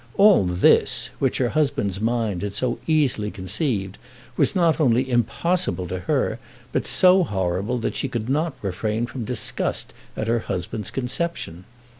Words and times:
All 0.17 0.45
this, 0.45 1.11
which 1.19 1.37
her 1.37 1.49
husband's 1.49 2.01
mind 2.01 2.41
had 2.41 2.55
so 2.55 2.79
easily 2.87 3.29
conceived, 3.29 3.99
was 4.35 4.55
not 4.55 4.79
only 4.81 5.07
impossible 5.07 5.85
to 5.89 5.99
her, 5.99 6.39
but 6.71 6.87
so 6.87 7.23
horrible 7.23 7.77
that 7.77 7.95
she 7.95 8.09
could 8.09 8.27
not 8.27 8.55
refrain 8.63 9.05
from 9.05 9.25
disgust 9.25 9.93
at 10.17 10.27
her 10.27 10.39
husband's 10.39 10.89
conception. 10.89 11.65